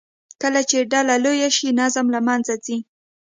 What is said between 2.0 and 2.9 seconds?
له منځه ځي.